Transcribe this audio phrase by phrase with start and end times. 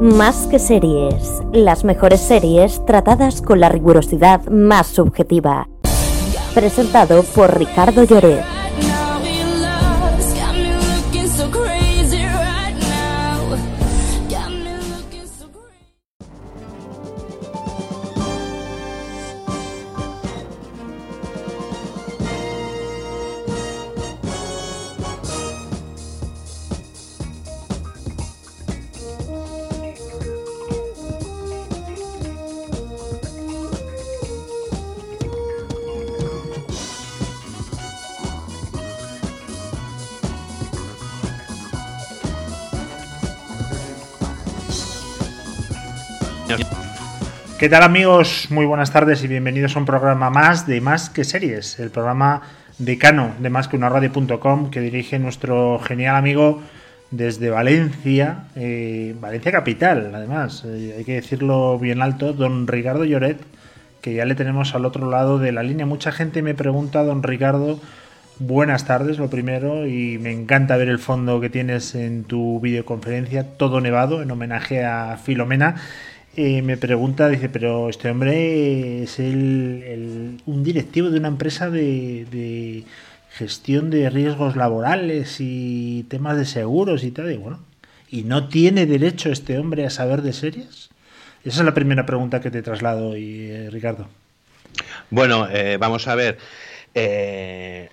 [0.00, 5.70] Más que series, las mejores series tratadas con la rigurosidad más subjetiva.
[6.54, 8.44] Presentado por Ricardo Lloret.
[47.66, 48.46] ¿Qué tal amigos?
[48.50, 52.42] Muy buenas tardes y bienvenidos a un programa más de Más que Series, el programa
[52.78, 56.62] decano de más que una radio.com que dirige nuestro genial amigo
[57.10, 63.40] desde Valencia, eh, Valencia capital, además, eh, hay que decirlo bien alto, don Ricardo Lloret,
[64.00, 65.86] que ya le tenemos al otro lado de la línea.
[65.86, 67.80] Mucha gente me pregunta, don Ricardo,
[68.38, 73.56] buenas tardes, lo primero, y me encanta ver el fondo que tienes en tu videoconferencia,
[73.56, 75.74] todo nevado, en homenaje a Filomena
[76.36, 82.84] me pregunta, dice, pero este hombre es el, un directivo de una empresa de,
[83.30, 87.60] gestión de riesgos laborales y temas de seguros y tal, y bueno,
[88.10, 90.90] ¿y no tiene derecho este hombre a saber de series?
[91.44, 94.08] Esa es la primera pregunta que te traslado hoy, eh, Ricardo.
[95.10, 96.38] Bueno, eh, vamos a ver.
[96.94, 97.90] Eh,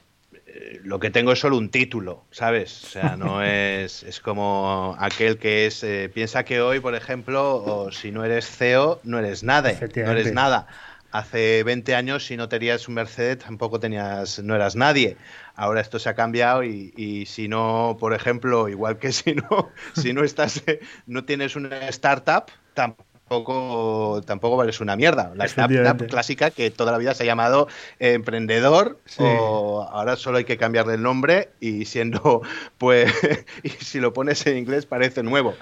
[0.83, 2.83] lo que tengo es solo un título, ¿sabes?
[2.83, 7.55] O sea, no es, es como aquel que es, eh, piensa que hoy, por ejemplo,
[7.55, 10.67] o si no eres CEO, no eres nada, no eres nada.
[11.11, 15.15] Hace 20 años, si no tenías un Mercedes, tampoco tenías, no eras nadie.
[15.55, 19.71] Ahora esto se ha cambiado y, y si no, por ejemplo, igual que si no,
[19.95, 20.63] si no estás,
[21.05, 25.31] no tienes una startup, tampoco tampoco, tampoco vale una mierda.
[25.35, 27.67] La startup clásica que toda la vida se ha llamado
[27.99, 32.41] emprendedor, o ahora solo hay que cambiarle el nombre y siendo,
[32.77, 33.11] pues,
[33.63, 35.55] y si lo pones en inglés parece nuevo.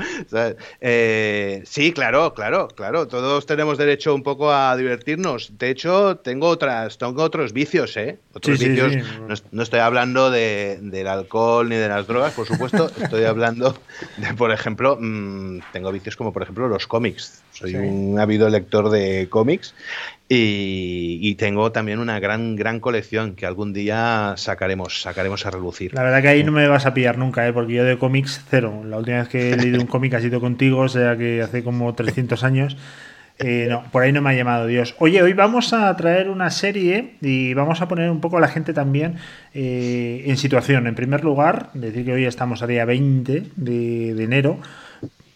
[0.81, 3.07] Eh, sí, claro, claro, claro.
[3.07, 5.57] Todos tenemos derecho un poco a divertirnos.
[5.57, 8.17] De hecho, tengo otras, tengo otros vicios, ¿eh?
[8.33, 8.93] Otros vicios.
[9.51, 12.91] no, estoy hablando de, del alcohol ni de las drogas, por supuesto.
[13.01, 13.75] Estoy hablando
[14.17, 17.41] de, por ejemplo, mm, tengo vicios como, por ejemplo, los cómics.
[17.61, 19.73] Soy un ávido lector de cómics
[20.33, 25.93] y, tengo también una gran, gran colección que algún día sacaremos, sacaremos a relucir.
[25.93, 27.51] La verdad que ahí no me vas a pillar nunca, ¿eh?
[27.51, 28.83] porque yo de cómics cero.
[28.85, 31.63] La última vez que he leído un cómic ha sido contigo, o sea que hace
[31.63, 32.77] como 300 años.
[33.39, 34.95] Eh, no, por ahí no me ha llamado Dios.
[34.99, 38.47] Oye, hoy vamos a traer una serie y vamos a poner un poco a la
[38.47, 39.15] gente también
[39.53, 40.87] eh, en situación.
[40.87, 44.59] En primer lugar, decir que hoy estamos a día 20 de, de enero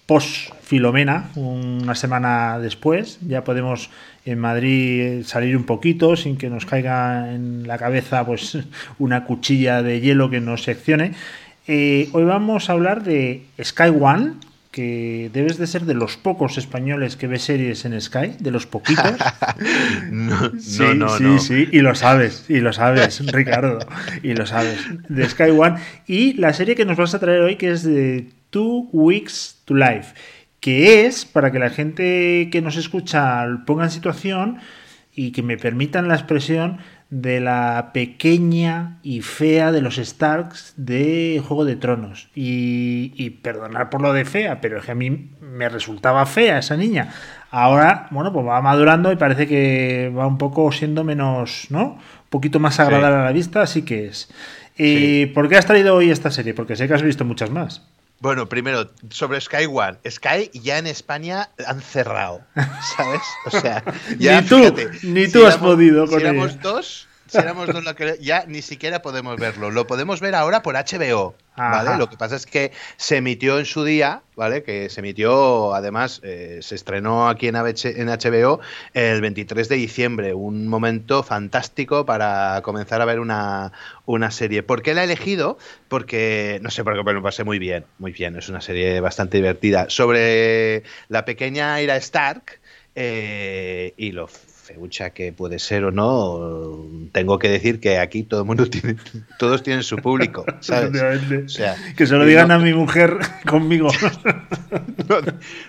[0.06, 3.20] post Filomena, una semana después.
[3.28, 3.90] Ya podemos
[4.26, 8.58] en Madrid salir un poquito sin que nos caiga en la cabeza pues
[9.00, 11.14] una cuchilla de hielo que nos seccione.
[11.68, 14.34] Eh, hoy vamos a hablar de Sky One,
[14.70, 18.68] que debes de ser de los pocos españoles que ve series en Sky, de los
[18.68, 19.16] poquitos.
[20.12, 23.80] no, sí, no, sí, sí, y lo sabes, y lo sabes, Ricardo,
[24.22, 25.80] y lo sabes, de Sky One.
[26.06, 29.74] Y la serie que nos vas a traer hoy, que es de Two Weeks to
[29.74, 30.16] Life,
[30.62, 34.60] que es para que la gente que nos escucha ponga en situación
[35.14, 36.78] y que me permitan la expresión
[37.10, 42.30] de la pequeña y fea de los Starks de Juego de Tronos.
[42.34, 46.60] Y, y perdonar por lo de fea, pero es que a mí me resultaba fea
[46.60, 47.14] esa niña.
[47.52, 51.96] Ahora, bueno, pues va madurando y parece que va un poco siendo menos, ¿no?
[51.96, 54.34] Un poquito más agradable a la vista, así que es.
[54.78, 56.54] ¿Y por qué has traído hoy esta serie?
[56.54, 57.86] Porque sé que has visto muchas más.
[58.20, 59.98] Bueno, primero, sobre Sky One.
[60.10, 62.42] Sky ya en España han cerrado,
[62.96, 63.22] ¿sabes?
[63.46, 63.84] O sea,
[64.20, 67.84] ya, ni tú, ni tú has podido con si éramos dos, si éramos dos,
[68.20, 69.72] ya ni siquiera podemos verlo.
[69.72, 71.36] Lo podemos ver ahora por HBO.
[71.58, 71.98] ¿vale?
[71.98, 74.64] Lo que pasa es que se emitió en su día, ¿vale?
[74.64, 78.60] Que se emitió, además, eh, se estrenó aquí en, HBO
[78.94, 83.72] el 23 de diciembre, un momento fantástico para comenzar a ver una,
[84.06, 84.64] una serie.
[84.64, 85.58] ¿Por qué la he elegido?
[85.88, 89.90] Porque, no sé, porque me pasé muy bien, muy bien, es una serie bastante divertida.
[89.90, 92.60] Sobre la pequeña Ira Stark
[92.96, 94.28] eh, y lo
[94.66, 98.96] feucha que puede ser o no, tengo que decir que aquí todo el mundo tiene,
[99.38, 100.92] todos tienen su público, ¿sabes?
[101.96, 103.90] que se lo digan a mi mujer conmigo.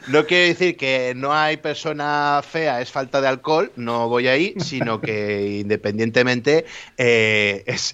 [0.08, 4.54] No, quiere decir que no hay persona fea, es falta de alcohol, no voy ahí,
[4.58, 6.64] sino que independientemente
[6.96, 7.92] eh, es,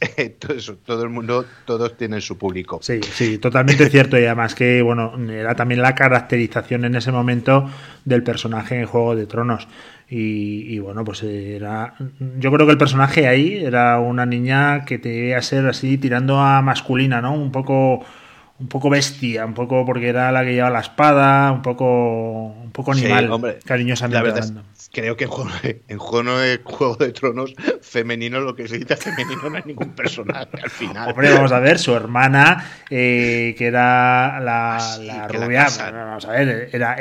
[0.84, 2.78] todo el mundo, todos tienen su público.
[2.80, 7.68] Sí, sí, totalmente cierto y además que, bueno, era también la caracterización en ese momento
[8.04, 9.66] del personaje en Juego de Tronos.
[10.14, 11.94] Y, bueno, pues era.
[12.38, 16.38] Yo creo que el personaje ahí era una niña que te debía ser así tirando
[16.38, 17.34] a masculina, ¿no?
[17.34, 18.04] Un poco.
[18.58, 22.48] Un poco bestia, un poco porque era la que llevaba la espada, un poco.
[22.62, 24.62] un poco animal, hombre, cariñosamente hablando
[24.92, 25.30] creo que en
[25.98, 30.48] Juego, de, juego de Tronos femenino lo que se dice femenino no hay ningún personaje
[30.62, 31.10] al final.
[31.10, 36.70] Hombre, vamos a ver, su hermana, eh, que era la, ah, rubia, vamos a ver,
[36.72, 36.94] era,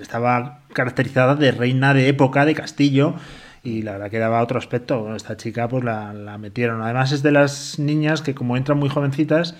[0.00, 3.14] estaba caracterizada de reina de época, de castillo,
[3.62, 5.14] y la verdad que daba otro aspecto.
[5.14, 6.82] Esta chica pues la, la metieron.
[6.82, 9.54] Además es de las niñas que como entran muy jovencitas,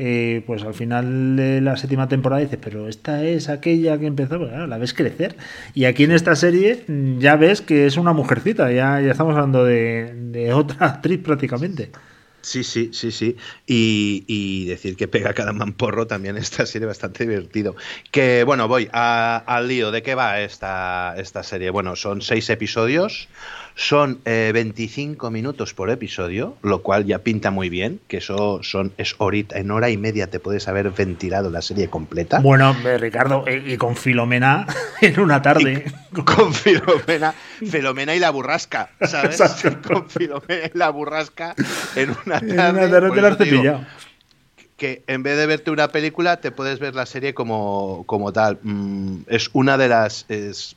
[0.00, 4.38] eh, pues al final de la séptima temporada dices, pero esta es aquella que empezó,
[4.38, 5.36] pues la ves crecer.
[5.74, 9.34] Y aquí en esta serie mm, ya ves que es una mujercita, ya, ya estamos
[9.34, 11.90] hablando de, otra actriz prácticamente.
[12.40, 13.36] Sí, sí, sí, sí.
[13.66, 17.74] Y, decir que pega cada mamporro también esta serie bastante divertido.
[18.12, 19.90] Que bueno, voy al lío.
[19.90, 21.70] ¿De qué va esta, esta serie?
[21.70, 23.28] Bueno, son seis episodios.
[23.78, 28.92] Son 25 eh, minutos por episodio, lo cual ya pinta muy bien, que eso son
[28.98, 32.40] es horita, en hora y media te puedes haber ventilado la serie completa.
[32.40, 34.66] Bueno, eh, Ricardo, eh, y con Filomena
[35.00, 35.84] en una tarde.
[36.24, 37.32] con Filomena,
[37.70, 39.40] Filomena y la burrasca, ¿sabes?
[39.86, 41.54] con Filomena y la burrasca
[41.94, 42.54] en una tarde.
[42.54, 43.86] En una tarde te la has cepillado
[44.78, 48.58] que en vez de verte una película, te puedes ver la serie como, como tal.
[48.62, 50.24] Mm, es una de las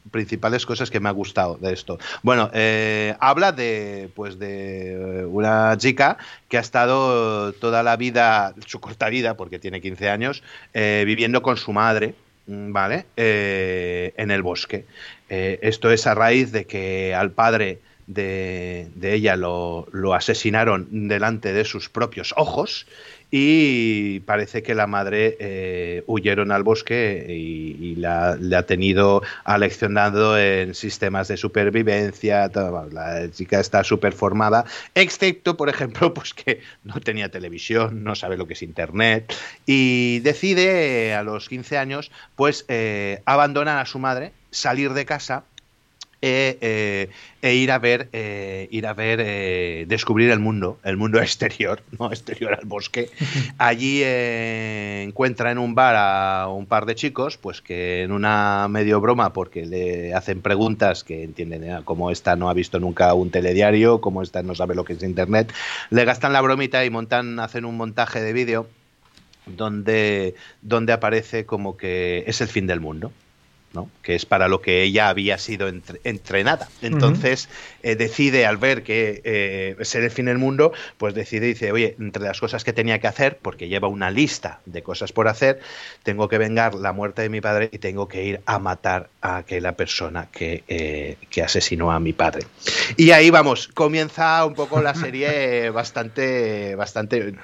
[0.10, 2.00] principales cosas que me ha gustado de esto.
[2.24, 6.18] Bueno, eh, habla de, pues de una chica
[6.50, 10.44] que ha estado toda la vida, su corta vida, porque tiene 15 años,
[10.74, 12.16] eh, viviendo con su madre,
[12.48, 13.06] mm, ¿vale?
[13.16, 14.86] Eh, en el bosque.
[15.30, 21.54] esto es a raíz de que al padre de, de ella lo, lo asesinaron delante
[21.54, 22.86] de sus propios ojos
[23.32, 30.76] y parece que la madre eh, huyeron al bosque y, la, ha tenido aleccionado en
[30.76, 32.52] sistemas de supervivencia.
[32.92, 38.36] la chica está súper formada, excepto, por ejemplo, pues que no tenía televisión, no sabe
[38.36, 39.34] lo que es internet
[39.66, 45.46] y decide a los 15 años pues eh, abandonar a su madre, salir de casa
[46.22, 47.10] e, eh,
[47.42, 51.82] e, ir a ver, eh, ir a ver, eh, descubrir el mundo, el mundo exterior,
[51.98, 53.10] no exterior al bosque.
[53.58, 59.02] Allí encuentra en un bar a un par de chicos, pues que en una medio
[59.02, 64.00] broma, porque le hacen preguntas que entienden, como esta no ha visto nunca un telediario,
[64.00, 65.52] como esta no sabe lo que es internet,
[65.90, 68.68] le gastan la bromita y montan, hacen un montaje de vídeo
[69.48, 73.12] donde, donde aparece como que es el fin del mundo
[74.02, 75.68] que es para lo que ella había sido
[76.04, 76.70] entrenada.
[76.82, 77.50] Entonces
[77.84, 81.96] eh, decide, al ver que eh, se define el mundo, pues decide y dice, oye,
[82.00, 85.60] entre las cosas que tenía que hacer, porque lleva una lista de cosas por hacer,
[86.04, 89.38] tengo que vengar la muerte de mi padre y tengo que ir a matar a
[89.38, 92.46] aquella persona que, eh, que asesinó a mi padre.
[92.98, 97.36] Y ahí vamos, comienza un poco la serie bastante, bastante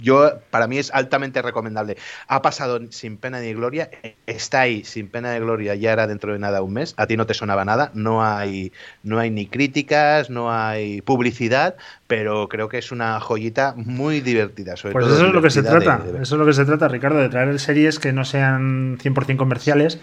[0.00, 1.96] yo para mí es altamente recomendable.
[2.28, 3.90] Ha pasado sin pena ni gloria,
[4.26, 7.16] está ahí sin pena ni gloria, ya era dentro de nada un mes, a ti
[7.16, 11.76] no te sonaba nada, no hay, no hay ni críticas, no hay publicidad,
[12.06, 14.76] pero creo que es una joyita muy divertida.
[14.76, 17.18] Sobre pues eso es lo que se trata, eso es lo que se trata, Ricardo,
[17.18, 19.98] de traer series que no sean 100% comerciales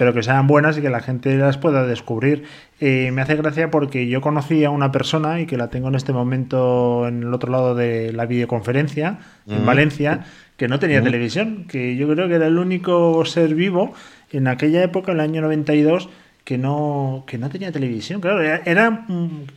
[0.00, 2.44] pero que sean buenas y que la gente las pueda descubrir.
[2.80, 5.94] Eh, me hace gracia porque yo conocí a una persona y que la tengo en
[5.94, 10.24] este momento en el otro lado de la videoconferencia, en Valencia,
[10.56, 13.92] que no tenía televisión, que yo creo que era el único ser vivo
[14.32, 16.08] en aquella época, en el año 92,
[16.44, 18.22] que no, que no tenía televisión.
[18.22, 19.06] Claro, era,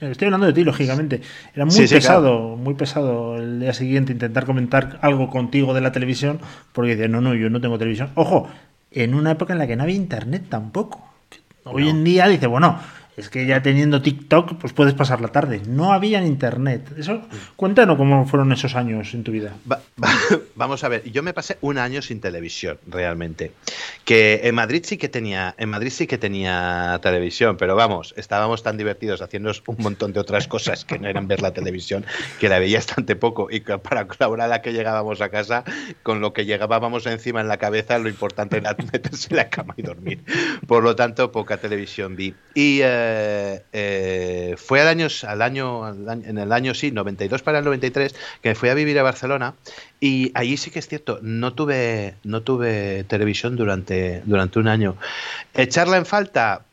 [0.02, 1.22] estoy hablando de ti, lógicamente,
[1.56, 6.40] era muy pesado, muy pesado el día siguiente intentar comentar algo contigo de la televisión,
[6.74, 8.10] porque decía, no, no, yo no tengo televisión.
[8.16, 8.50] Ojo,
[8.94, 11.04] en una época en la que no había internet tampoco.
[11.66, 12.80] Hoy en día dice, bueno,
[13.18, 15.62] es que ya teniendo TikTok, pues puedes pasar la tarde.
[15.68, 16.94] No había internet.
[16.98, 17.22] Eso,
[17.56, 19.54] cuéntanos cómo fueron esos años en tu vida.
[20.56, 23.52] vamos a ver, yo me pasé un año sin televisión, realmente.
[24.06, 28.64] Que en Madrid sí que tenía, en Madrid sí que tenía televisión, pero vamos, estábamos
[28.64, 32.06] tan divertidos haciendo un montón de otras cosas que no eran ver la televisión,
[32.40, 33.48] que la veía bastante poco.
[33.50, 35.64] Y para la a la que llegábamos a casa,
[36.02, 39.74] con lo que llegábamos encima en la cabeza, lo importante era meterse en la cama
[39.78, 40.24] y dormir.
[40.68, 42.34] Por lo tanto, poca televisión vi.
[42.56, 47.60] Y eh, eh, eh, fue al año, al año, en el año, sí, 92 para
[47.60, 49.56] el 93, que fui a vivir a Barcelona
[50.00, 54.96] y allí sí que es cierto, no tuve, no tuve televisión durante, durante un año.
[55.54, 56.66] ¿Echarla en falta?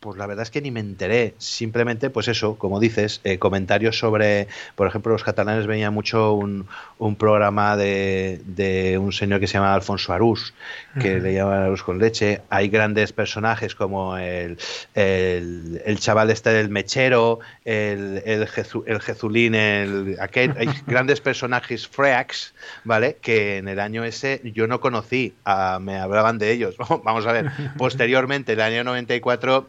[0.00, 1.34] Pues la verdad es que ni me enteré.
[1.36, 6.66] Simplemente, pues eso, como dices, eh, comentarios sobre, por ejemplo, los catalanes veían mucho un,
[6.98, 10.54] un programa de, de, un señor que se llama Alfonso Arús,
[11.00, 12.40] que le llamaban Arús con leche.
[12.48, 14.58] Hay grandes personajes como el,
[14.94, 21.20] el, el chaval este del mechero, el, el, Jezu, el Jezulín, el, aquel, hay grandes
[21.20, 22.54] personajes freaks,
[22.84, 23.18] ¿vale?
[23.20, 26.76] Que en el año ese yo no conocí, uh, me hablaban de ellos.
[27.04, 29.68] Vamos a ver, posteriormente, el año 94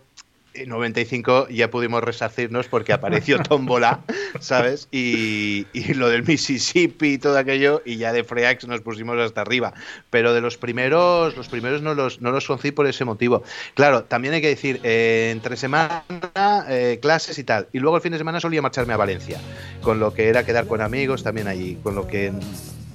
[0.53, 4.01] en 95 ya pudimos resarcirnos porque apareció Tómbola,
[4.39, 4.87] ¿sabes?
[4.91, 9.41] Y, y, lo del Mississippi y todo aquello, y ya de Freax nos pusimos hasta
[9.41, 9.73] arriba.
[10.09, 13.43] Pero de los primeros, los primeros no los, no los conocí por ese motivo.
[13.73, 16.03] Claro, también hay que decir, eh, entre semana,
[16.69, 17.67] eh, clases y tal.
[17.73, 19.39] Y luego el fin de semana solía marcharme a Valencia,
[19.81, 22.31] con lo que era quedar con amigos también allí, con lo que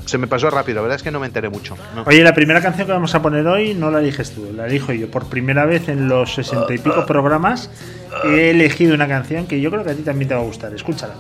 [0.07, 1.77] se me pasó rápido, la verdad es que no me enteré mucho.
[1.95, 2.05] No.
[2.07, 4.93] Oye, la primera canción que vamos a poner hoy no la eliges tú, la elijo
[4.93, 5.11] yo.
[5.11, 7.71] Por primera vez en los sesenta y pico programas
[8.25, 10.73] he elegido una canción que yo creo que a ti también te va a gustar.
[10.75, 11.15] Escúchala.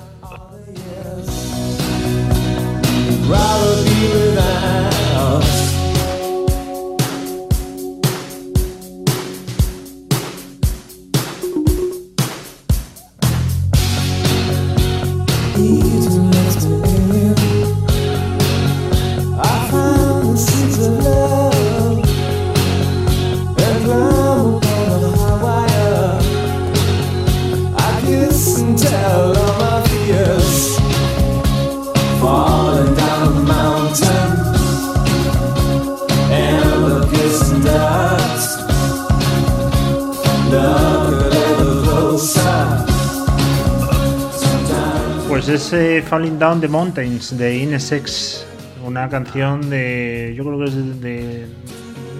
[45.28, 48.46] Pues es Falling Down the Mountains de Inesex,
[48.84, 51.46] una canción de, yo creo que es de,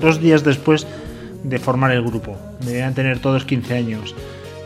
[0.01, 0.87] dos días después
[1.43, 2.37] de formar el grupo.
[2.61, 4.15] Debían tener todos 15 años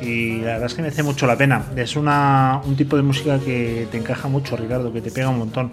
[0.00, 1.64] y la verdad es que me hace mucho la pena.
[1.76, 5.38] Es una, un tipo de música que te encaja mucho, Ricardo, que te pega un
[5.38, 5.72] montón.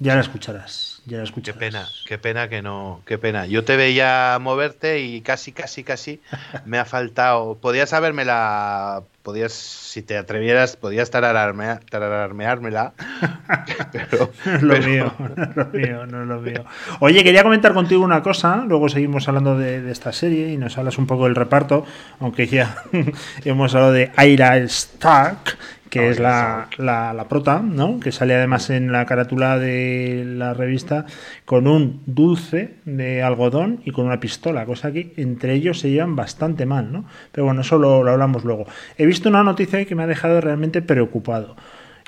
[0.00, 1.24] Ya la escucharás, ya.
[1.42, 3.46] Qué pena, qué pena que no, qué pena.
[3.46, 6.20] Yo te veía moverte y casi, casi, casi
[6.64, 7.56] me ha faltado.
[7.56, 12.94] Podías la podías, si te atrevieras, podías tarararme, tarararmeármela.
[13.92, 14.30] Pero,
[14.62, 14.88] lo pero...
[14.88, 16.64] mío, no lo mío, no es lo mío.
[17.00, 20.78] Oye, quería comentar contigo una cosa, luego seguimos hablando de, de esta serie y nos
[20.78, 21.84] hablas un poco del reparto,
[22.20, 22.84] aunque ya
[23.44, 25.58] hemos hablado de Aira Stark,
[25.98, 28.00] que es la, la, la, prota, ¿no?
[28.00, 31.06] que sale además en la carátula de la revista
[31.44, 36.16] con un dulce de algodón y con una pistola, cosa que entre ellos se llevan
[36.16, 37.04] bastante mal, ¿no?
[37.32, 38.66] Pero bueno, eso lo, lo hablamos luego.
[38.96, 41.56] He visto una noticia que me ha dejado realmente preocupado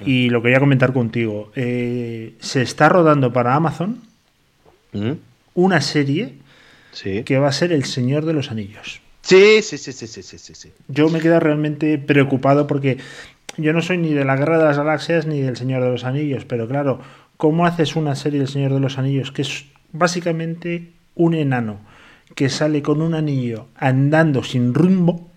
[0.04, 1.50] y lo quería comentar contigo.
[1.54, 4.00] Eh, se está rodando para Amazon
[4.92, 5.12] ¿Mm?
[5.54, 6.34] una serie
[6.92, 7.22] sí.
[7.24, 9.00] que va a ser El Señor de los Anillos.
[9.22, 10.72] Sí, sí, sí, sí, sí, sí, sí.
[10.88, 12.98] Yo me quedo realmente preocupado porque
[13.56, 16.04] yo no soy ni de la Guerra de las Galaxias ni del Señor de los
[16.04, 17.00] Anillos, pero claro,
[17.36, 21.78] ¿cómo haces una serie del Señor de los Anillos que es básicamente un enano
[22.34, 25.28] que sale con un anillo andando sin rumbo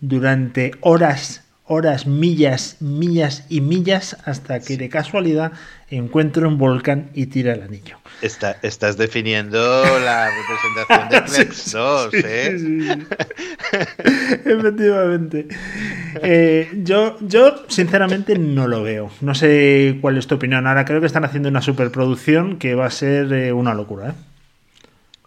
[0.00, 5.52] durante horas, horas, millas, millas y millas hasta que de casualidad
[5.88, 7.96] encuentra un volcán y tira el anillo?
[8.20, 9.58] Está, estás definiendo
[10.00, 10.28] la
[10.86, 12.58] representación de Flex 2, sí, ¿eh?
[12.58, 12.88] Sí,
[14.44, 15.48] Efectivamente.
[16.22, 19.10] Eh, yo, yo, sinceramente, no lo veo.
[19.20, 20.66] No sé cuál es tu opinión.
[20.66, 24.14] Ahora creo que están haciendo una superproducción que va a ser eh, una locura, ¿eh?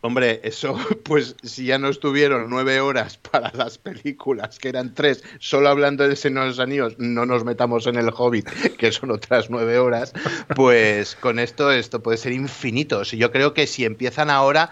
[0.01, 5.24] Hombre, eso, pues si ya no estuvieron nueve horas para las películas, que eran tres,
[5.39, 9.12] solo hablando de Señor de los Anillos, no nos metamos en el Hobbit, que son
[9.12, 10.13] otras nueve horas,
[10.56, 13.04] pues con esto, esto puede ser infinito.
[13.04, 14.72] Yo creo que si empiezan ahora,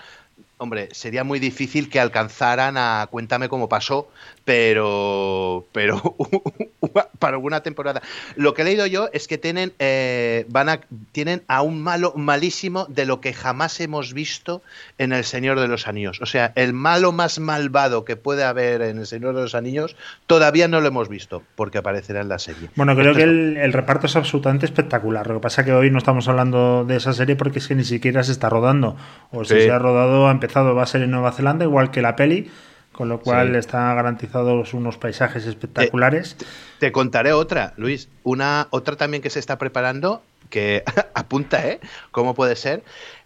[0.57, 4.09] hombre, sería muy difícil que alcanzaran a Cuéntame cómo pasó,
[4.45, 6.01] pero pero
[7.19, 8.01] para alguna temporada.
[8.35, 10.81] Lo que he leído yo es que tienen eh, van a
[11.11, 14.61] tienen a un malo malísimo de lo que jamás hemos visto
[14.97, 16.21] en El Señor de los Anillos.
[16.21, 19.95] O sea, el malo más malvado que puede haber en El Señor de los Anillos
[20.27, 22.69] todavía no lo hemos visto porque aparecerá en la serie.
[22.75, 25.27] Bueno, creo Esto que el, el, reparto es absolutamente espectacular.
[25.27, 27.75] Lo que pasa es que hoy no estamos hablando de esa serie porque es que
[27.75, 28.95] ni siquiera se está rodando.
[29.31, 29.61] O si sí.
[29.61, 32.49] se ha rodado, ha empezado, va a ser en Nueva Zelanda, igual que la peli
[32.95, 33.57] con lo cual sí.
[33.57, 36.37] están garantizados unos paisajes espectaculares.
[36.37, 36.45] Te,
[36.79, 40.83] te, contaré otra, Luis, una otra también que se está preparando, que
[41.13, 41.81] apunta, ¿eh?
[42.11, 42.83] ¿Cómo puede ser?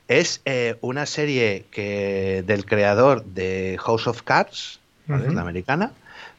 [0.08, 5.34] Es eh, una serie que del creador de House of Cards, uh -huh.
[5.34, 5.92] la americana,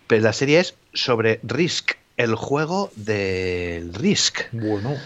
[0.08, 4.40] Pero la serie es sobre Risk, el juego del Risk.
[4.50, 4.96] Bueno.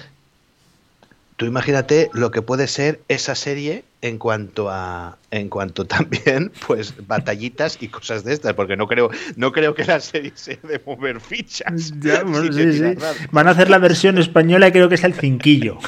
[1.36, 6.94] Tú imagínate lo que puede ser esa serie en cuanto a en cuanto también pues
[7.06, 10.80] batallitas y cosas de estas porque no creo no creo que la serie sea de
[10.84, 12.94] mover fichas ya, bueno, sí, sí.
[13.32, 15.78] van a hacer la versión española creo que es el cinquillo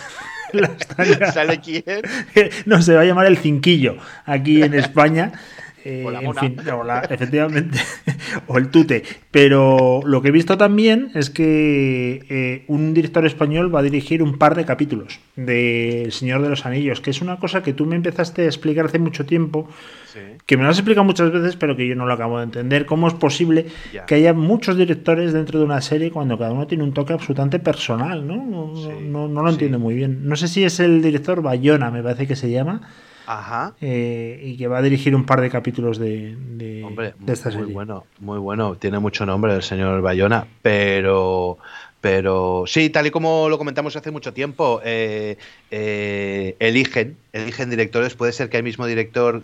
[1.34, 2.02] ¿Sale quién?
[2.64, 5.32] No, se va a llamar el cinquillo aquí en España.
[5.88, 6.56] Eh, en fin,
[7.08, 7.78] efectivamente,
[8.48, 9.04] o el tute.
[9.30, 14.20] Pero lo que he visto también es que eh, un director español va a dirigir
[14.20, 17.72] un par de capítulos de El Señor de los Anillos, que es una cosa que
[17.72, 19.68] tú me empezaste a explicar hace mucho tiempo,
[20.44, 22.84] que me lo has explicado muchas veces, pero que yo no lo acabo de entender.
[22.84, 23.66] ¿Cómo es posible
[24.08, 27.60] que haya muchos directores dentro de una serie cuando cada uno tiene un toque absolutamente
[27.60, 28.26] personal?
[28.26, 30.26] No, no, no, lo entiendo muy bien.
[30.26, 32.80] No sé si es el director Bayona, me parece que se llama
[33.26, 33.74] Ajá.
[33.80, 37.66] Eh, y que va a dirigir un par de capítulos de, de, esta serie.
[37.66, 38.76] Muy bueno, muy bueno.
[38.76, 41.58] Tiene mucho nombre el señor Bayona, pero
[42.00, 45.38] pero sí, tal y como lo comentamos hace mucho tiempo, eh,
[45.72, 48.14] eh, eligen, eligen directores.
[48.14, 49.42] Puede ser que el mismo director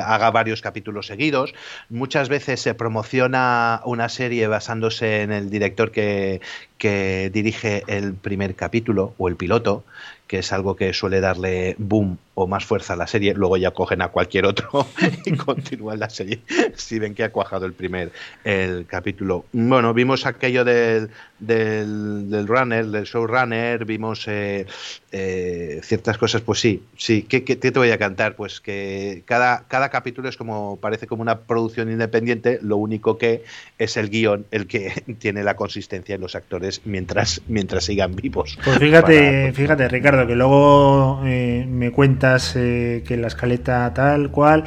[0.00, 1.52] haga varios capítulos seguidos.
[1.88, 6.40] Muchas veces se promociona una serie basándose en el director que,
[6.78, 9.82] que dirige el primer capítulo o el piloto
[10.26, 13.70] que es algo que suele darle boom o más fuerza a la serie, luego ya
[13.70, 14.86] cogen a cualquier otro
[15.24, 16.40] y continúan la serie
[16.74, 18.10] si ven que ha cuajado el primer
[18.44, 19.44] el capítulo.
[19.52, 24.66] Bueno, vimos aquello del, del, runner, del showrunner, vimos eh,
[25.12, 28.34] eh, ciertas cosas, pues sí, sí, ¿qué, te voy a cantar?
[28.36, 33.44] Pues que cada, cada capítulo es como, parece como una producción independiente, lo único que
[33.78, 38.58] es el guion el que tiene la consistencia en los actores mientras, mientras sigan vivos.
[38.64, 41.90] Pues fíjate, fíjate Ricardo, que luego eh, me
[42.56, 44.64] eh, que la escaleta tal cual...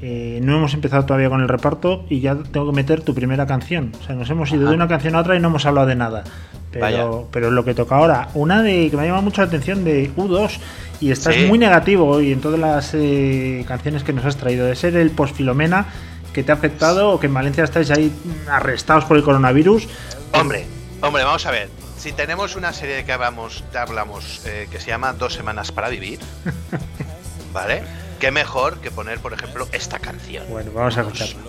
[0.00, 3.92] no hemos empezado todavía con el reparto y ya tengo que meter tu primera canción.
[4.00, 5.96] O sea, nos hemos ido de una canción a otra y no hemos hablado de
[5.96, 6.22] nada.
[6.70, 9.84] Pero, pero lo que toca ahora, una de que me ha llamado mucho la atención
[9.84, 10.58] de U2
[11.00, 14.74] y estás muy negativo hoy en todas las eh, canciones que nos has traído, de
[14.74, 15.86] ser el posfilomena
[16.32, 18.12] que te ha afectado o que en Valencia estáis ahí
[18.50, 19.88] arrestados por el coronavirus.
[20.32, 20.66] Hombre,
[21.00, 21.85] hombre, vamos a ver.
[22.06, 25.88] Si tenemos una serie de que hablamos, hablamos eh, que se llama Dos semanas para
[25.88, 26.20] vivir,
[27.52, 27.82] ¿vale?
[28.20, 30.44] Qué mejor que poner, por ejemplo, esta canción.
[30.48, 31.42] Bueno, vamos a escucharla.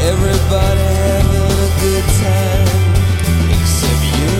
[0.00, 2.70] Everybody having a good time
[3.50, 4.32] except you.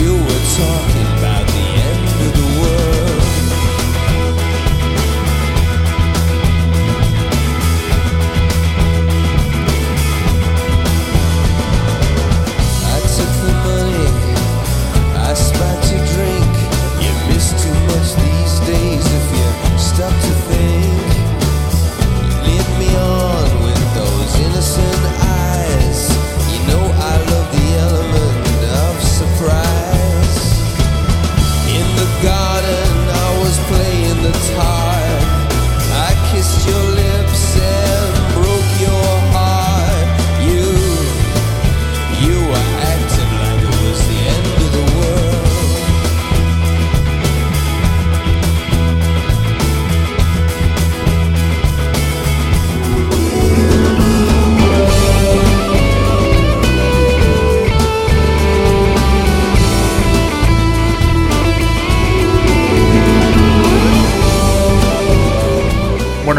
[0.00, 1.03] You were talking
[15.34, 15.73] I spent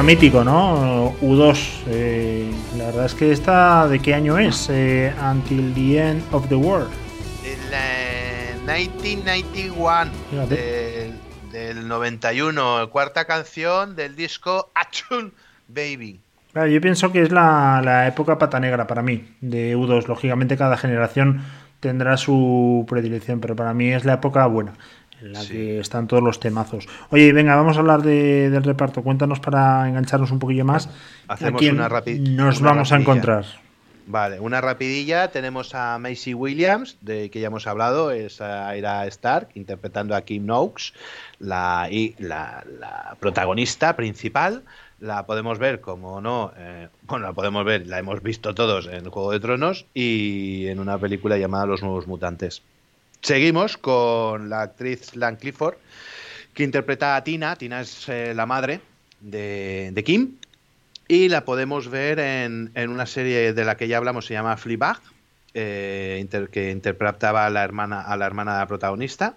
[0.06, 1.14] mítico, ¿no?
[1.22, 1.84] U2.
[1.88, 4.70] eh, la verdad es que esta, ¿de qué año es?
[4.70, 6.90] Eh, Until the End of the World.
[7.44, 10.56] El, eh, 1991 Fíjate.
[10.56, 11.14] del,
[11.52, 15.34] del 91, cuarta canción del disco Achun
[15.68, 16.20] Baby.
[16.54, 20.08] Claro, yo pienso que es la, la época pata negra para mí, de U2.
[20.08, 21.42] Lógicamente cada generación
[21.80, 24.74] tendrá su predilección, pero para mí es la época buena,
[25.22, 25.54] en la Sí.
[25.54, 26.88] que están todos los temazos.
[27.10, 29.02] Oye, venga, vamos a hablar de- del reparto.
[29.04, 30.90] Cuéntanos para engancharnos un poquillo más.
[31.28, 33.46] Hacemos ¿A quién una Nos una vamos a encontrar.
[34.08, 35.30] Vale, una rapidilla.
[35.32, 40.22] Tenemos a Macy Williams, de que ya hemos hablado, es a Ira Stark, interpretando a
[40.22, 40.94] Kim Noakes,
[41.40, 44.62] la, y la, la protagonista principal.
[45.00, 49.10] La podemos ver, como no, eh, bueno, la podemos ver, la hemos visto todos en
[49.10, 52.62] Juego de Tronos y en una película llamada Los Nuevos Mutantes.
[53.26, 55.78] Seguimos con la actriz Lan Clifford,
[56.54, 57.56] que interpreta a Tina.
[57.56, 58.82] Tina es eh, la madre
[59.20, 60.36] de, de Kim.
[61.08, 64.58] Y la podemos ver en, en una serie de la que ya hablamos, se llama
[64.58, 65.02] Fleabag.
[65.56, 69.36] eh, que interpretaba a la hermana a la hermana protagonista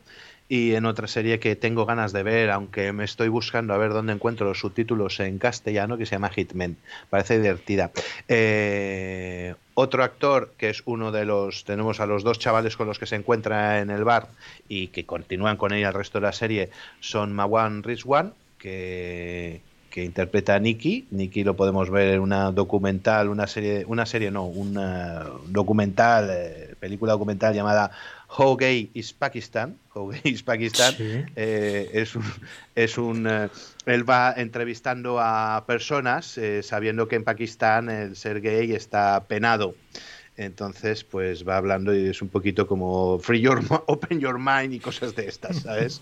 [0.51, 3.93] y en otra serie que tengo ganas de ver, aunque me estoy buscando a ver
[3.93, 6.77] dónde encuentro los subtítulos en castellano, que se llama Hitman.
[7.11, 7.91] Parece divertida.
[8.29, 12.99] Eh, otro actor que es uno de los, tenemos a los dos chavales con los
[12.99, 14.27] que se encuentra en el bar
[14.69, 20.03] y que continúan con ella el resto de la serie, son Mawan Rizwan, que, que
[20.03, 21.07] interpreta a Nicky.
[21.13, 26.75] Nicky lo podemos ver en una documental, una serie, una serie no, una documental, eh,
[26.81, 27.93] película documental llamada
[28.29, 29.77] How Gay is Pakistan.
[29.95, 32.25] How Gay is Pakistan eh, es un,
[32.75, 33.49] es un eh,
[33.87, 39.75] él va entrevistando a personas sabiendo que en Pakistán el ser gay está penado.
[40.39, 44.79] Entonces, pues va hablando y es un poquito como free your open your mind y
[44.79, 46.01] cosas de estas, ¿sabes?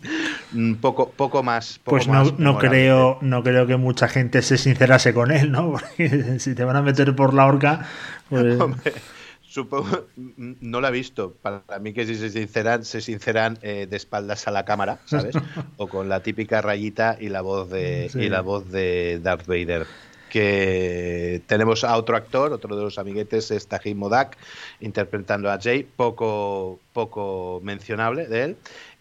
[0.55, 1.81] Un poco, poco más.
[1.83, 5.73] pues no, no creo, no creo que mucha gente se sincerase con él, ¿no?
[5.97, 7.89] Porque si te van a meter por la horca,
[8.29, 8.59] pues...
[9.57, 11.33] supongo, no lo he visto.
[11.41, 15.35] Para mí que si se sinceran, se sinceran eh, de espaldas a la cámara, ¿sabes?
[15.79, 19.87] o con la típica rayita y la voz de y la voz de Darth Vader
[20.29, 24.37] que tenemos a otro actor, otro de los amiguetes es Tajim Modak,
[24.81, 28.57] interpretando a Jay, poco, poco mencionable de él.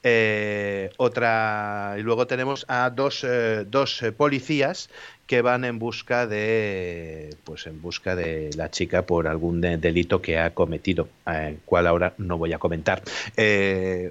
[0.07, 4.91] Eh, otra y luego tenemos a dos, eh, dos eh, policías
[5.25, 10.37] que van en busca de pues en busca de la chica por algún delito que
[10.37, 11.09] ha cometido,
[11.65, 13.01] cual ahora no voy a comentar.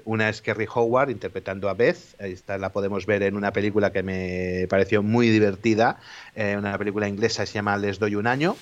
[0.03, 4.03] una es Kerry Howard interpretando a Beth, esta la podemos ver en una película que
[4.03, 6.01] me pareció muy divertida,
[6.35, 8.57] una película inglesa se llama Les doy un año.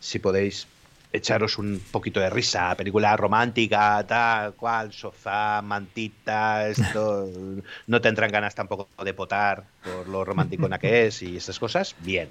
[0.00, 0.66] Si podéis
[1.14, 7.28] echaros un poquito de risa, película romántica, tal cual, sofá, mantita, esto,
[7.86, 12.30] no tendrán ganas tampoco de potar por lo romántico que es y esas cosas, bien,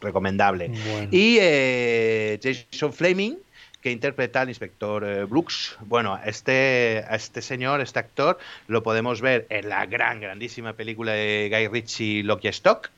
[0.00, 0.72] recomendable.
[1.10, 3.36] Y eh, Jason Fleming,
[3.80, 5.76] que interpreta al inspector eh, Brooks.
[5.80, 11.48] Bueno, este, este señor, este actor, lo podemos ver en la gran, grandísima película de
[11.52, 12.90] Guy Ritchie, Loki Stock,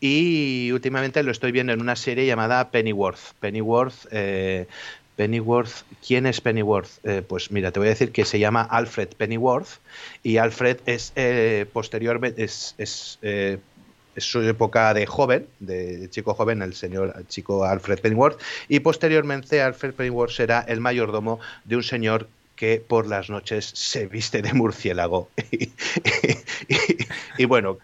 [0.00, 3.34] y últimamente lo estoy viendo en una serie llamada Pennyworth.
[3.40, 4.66] Pennyworth, eh,
[5.16, 7.04] Pennyworth, ¿quién es Pennyworth?
[7.04, 9.80] Eh, pues mira, te voy a decir que se llama Alfred Pennyworth
[10.22, 13.18] y Alfred es eh, posteriormente es, es,
[14.16, 19.62] su época de joven, de chico joven, el señor el chico Alfred Pennyworth y posteriormente
[19.62, 24.52] Alfred Pennyworth será el mayordomo de un señor que por las noches se viste de
[24.52, 25.30] murciélago.
[27.38, 27.78] y, bueno.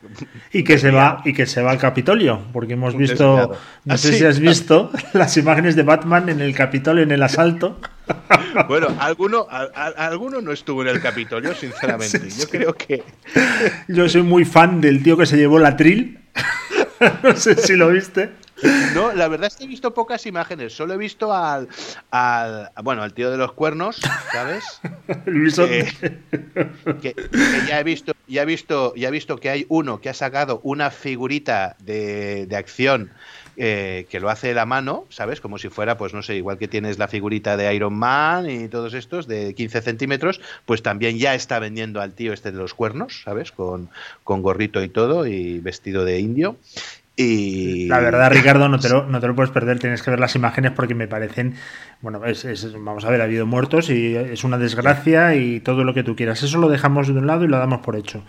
[0.53, 4.15] Y que se va, y que se va al Capitolio, porque hemos visto, no sé
[4.15, 7.81] si has visto las imágenes de Batman en el Capitolio, en el asalto.
[8.69, 12.21] Bueno, alguno, alguno no estuvo en el Capitolio, sinceramente.
[12.39, 13.03] Yo creo que.
[13.89, 16.21] Yo soy muy fan del tío que se llevó la tril.
[17.23, 18.31] no sé si lo viste.
[18.95, 20.73] No, la verdad es que he visto pocas imágenes.
[20.73, 21.69] Solo he visto al,
[22.11, 24.01] al bueno, al tío de los cuernos,
[24.33, 24.65] ¿sabes?
[27.03, 27.15] que,
[27.69, 30.61] ya he visto, ya he visto, ya he visto que hay uno que ha sacado
[30.63, 33.11] una figurita de, de acción
[33.57, 35.41] eh, que lo hace de la mano, ¿sabes?
[35.41, 38.67] Como si fuera, pues no sé, igual que tienes la figurita de Iron Man y
[38.67, 42.75] todos estos de 15 centímetros, pues también ya está vendiendo al tío este de los
[42.75, 43.53] cuernos, ¿sabes?
[43.53, 43.91] Con,
[44.25, 46.57] con gorrito y todo y vestido de indio.
[47.17, 47.87] Y...
[47.87, 50.35] La verdad, Ricardo, no te, lo, no te lo puedes perder, tienes que ver las
[50.35, 51.55] imágenes porque me parecen,
[52.01, 55.95] bueno, es, vamos a ver, ha habido muertos y es una desgracia y todo lo
[55.95, 56.43] que tú quieras.
[56.43, 58.25] Eso lo dejamos de un lado y lo damos por hecho.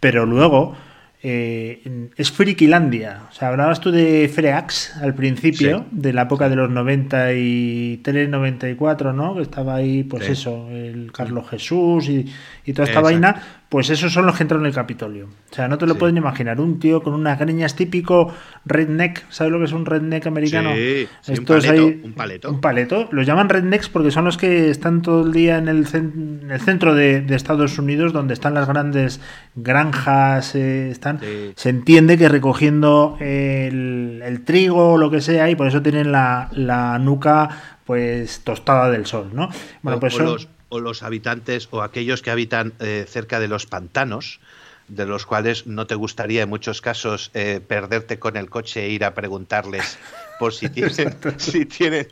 [0.00, 0.76] Pero luego
[1.20, 3.22] eh, es Frikilandia.
[3.28, 9.12] O sea, hablabas tú de Freax al principio, de la época de los 93, 94,
[9.12, 9.34] ¿no?
[9.34, 12.32] Que estaba ahí, pues eso, el Carlos Jesús y,
[12.64, 13.42] y toda esta vaina.
[13.68, 15.26] Pues esos son los que entran en el Capitolio.
[15.26, 16.58] O sea, no te lo pueden imaginar.
[16.58, 18.32] Un tío con unas greñas típico
[18.64, 19.26] redneck.
[19.28, 20.70] ¿Sabes lo que es un redneck americano?
[20.74, 23.08] Sí, un, paleto, un, paleto, un paleto.
[23.12, 27.26] Los llaman rednecks porque son los que están todo el día en el, centro de,
[27.28, 29.20] Estados Unidos, donde están las grandes
[29.54, 30.54] granjas.
[30.54, 31.20] Eh, están,
[31.54, 36.98] Se entiende que recogiendo el, trigo o lo que sea, y por eso tienen la,
[37.02, 37.50] nuca
[37.84, 39.50] pues tostada del sol, ¿no?
[39.82, 44.40] Bueno, pues son o los habitantes o aquellos que habitan eh, cerca de los pantanos,
[44.88, 48.90] de los cuales no te gustaría en muchos casos eh, perderte con el coche e
[48.90, 49.98] ir a preguntarles
[50.38, 50.92] por si tienen,
[51.36, 52.08] si tienen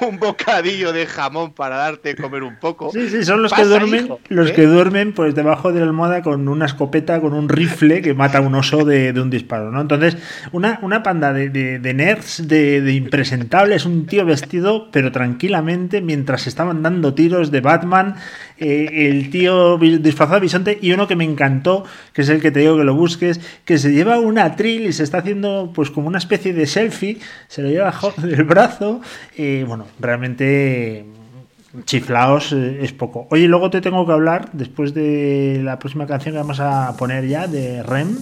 [0.00, 2.90] un, bocadillo de jamón para darte comer un poco.
[2.90, 4.54] Sí, sí, son los que duermen, los ¿Eh?
[4.54, 8.38] que duermen pues debajo de la almohada con una escopeta, con un rifle que mata
[8.38, 9.80] a un oso de, un disparo, ¿no?
[9.80, 10.16] Entonces,
[10.52, 16.46] una, una panda de, de, nerds, de, de, impresentables, un tío vestido, pero tranquilamente, mientras
[16.46, 18.16] estaban dando tiros de Batman,
[18.58, 22.50] eh, el tío disfrazado de bisonte y uno que me encantó, que es el que
[22.50, 25.90] te digo que lo busques, que se lleva una tril y se está haciendo pues
[25.90, 29.00] como una especie de selfie se lo lleva del brazo.
[29.36, 31.04] y bueno, realmente
[31.84, 33.26] chiflaos eh, es poco.
[33.30, 37.26] Oye, luego te tengo que hablar, después de la próxima canción que vamos a poner
[37.26, 38.18] ya, de REM,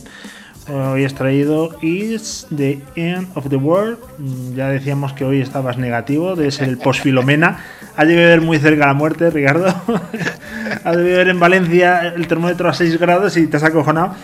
[0.68, 3.98] hoy has traído Is the End of the World.
[4.18, 7.58] Mm, ya decíamos que hoy estabas negativo, de ser el post-Filomena.
[7.94, 9.66] Ha debido ver muy cerca la muerte, Ricardo.
[10.84, 14.14] ha debido ver en Valencia el termómetro a 6 grados y te has acojonado.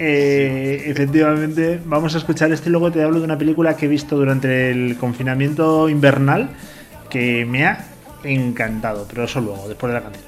[0.00, 4.16] Eh, efectivamente, vamos a escuchar este luego te hablo de una película que he visto
[4.16, 6.48] durante el confinamiento invernal
[7.10, 7.84] que me ha
[8.24, 10.27] encantado, pero eso luego, después de la canción.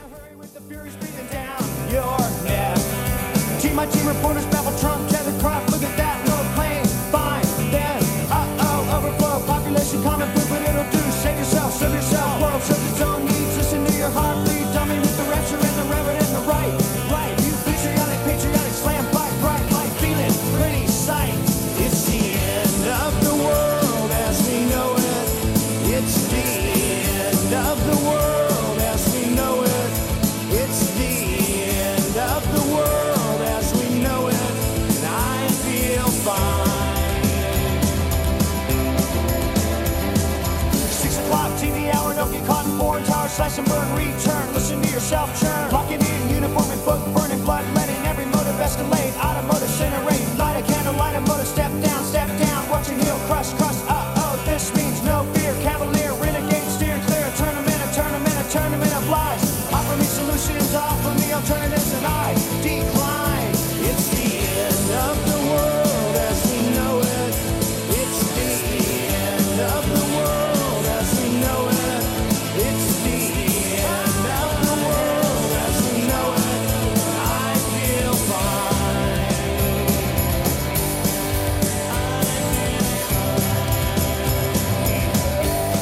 [43.40, 44.52] Slash and burn, return.
[44.52, 45.99] Listen to yourself churn.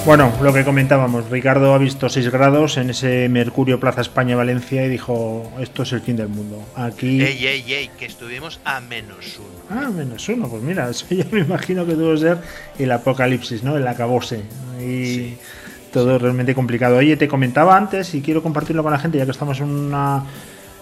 [0.09, 4.83] Bueno, lo que comentábamos, Ricardo ha visto 6 grados en ese Mercurio Plaza España Valencia
[4.87, 6.65] y dijo, esto es el fin del mundo.
[6.77, 7.21] Aquí...
[7.21, 9.49] Ey, ey, ey, que estuvimos a menos uno.
[9.69, 12.39] Ah, menos uno, pues mira, eso yo me imagino que tuvo que ser
[12.79, 13.77] el apocalipsis, ¿no?
[13.77, 14.45] El acabose.
[14.81, 15.39] Y Sí.
[15.93, 16.97] todo realmente complicado.
[16.97, 20.25] Oye, te comentaba antes y quiero compartirlo con la gente, ya que estamos en una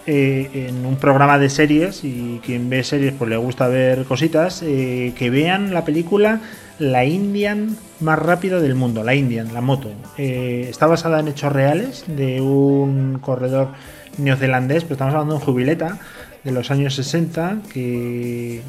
[0.07, 4.63] eh, en un programa de series y quien ve series pues le gusta ver cositas,
[4.63, 6.41] eh, que vean la película
[6.79, 9.91] La Indian más rápida del mundo, la Indian, la moto.
[10.17, 13.71] Eh, está basada en hechos reales de un corredor
[14.19, 15.99] neozelandés, pero estamos hablando de un jubileta
[16.45, 18.63] de los años 60 que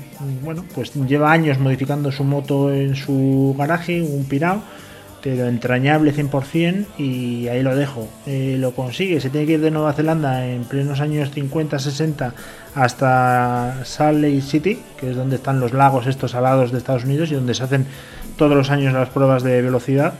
[0.43, 4.63] bueno pues lleva años modificando su moto en su garaje, un pirao
[5.21, 8.07] pero entrañable 100% y ahí lo dejo.
[8.25, 12.33] Eh, lo consigue, se tiene que ir de Nueva Zelanda en plenos años 50-60
[12.75, 17.31] hasta Salt Lake City, que es donde están los lagos estos salados de Estados Unidos
[17.31, 17.85] y donde se hacen
[18.37, 20.13] todos los años las pruebas de velocidad.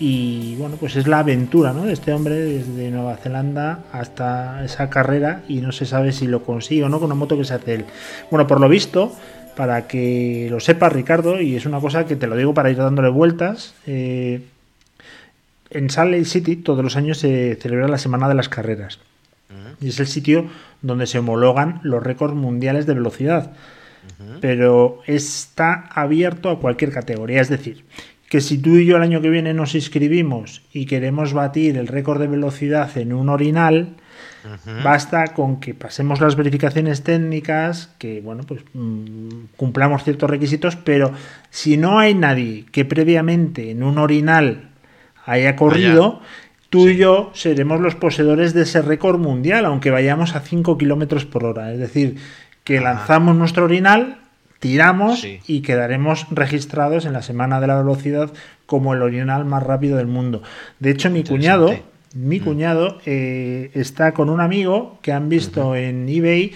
[0.00, 1.84] Y bueno, pues es la aventura ¿no?
[1.84, 6.42] de este hombre desde Nueva Zelanda hasta esa carrera y no se sabe si lo
[6.42, 7.84] consigue o no con una moto que se hace él.
[8.30, 9.12] Bueno, por lo visto,
[9.54, 12.76] para que lo sepas, Ricardo, y es una cosa que te lo digo para ir
[12.76, 13.74] dándole vueltas.
[13.86, 14.42] eh,
[15.70, 19.00] en Salt Lake City todos los años se celebra la Semana de las Carreras.
[19.80, 20.46] Y es el sitio
[20.82, 23.52] donde se homologan los récords mundiales de velocidad.
[24.40, 27.40] Pero está abierto a cualquier categoría.
[27.40, 27.84] Es decir,
[28.28, 31.88] que si tú y yo el año que viene nos inscribimos y queremos batir el
[31.88, 33.96] récord de velocidad en un orinal,
[34.82, 41.12] Basta con que pasemos las verificaciones técnicas, que bueno, pues mm, cumplamos ciertos requisitos, pero
[41.50, 44.68] si no hay nadie que previamente en un orinal
[45.26, 46.20] haya corrido,
[46.68, 51.24] tú y yo seremos los poseedores de ese récord mundial, aunque vayamos a 5 kilómetros
[51.24, 51.72] por hora.
[51.72, 52.16] Es decir,
[52.64, 54.18] que lanzamos nuestro orinal,
[54.58, 55.40] tiramos Sí.
[55.46, 58.32] y quedaremos registrados en la semana de la velocidad
[58.66, 60.42] como el orinal más rápido del mundo.
[60.80, 61.74] De hecho, mi cuñado,
[62.14, 66.52] Mi cuñado eh, está con un amigo que han visto en eBay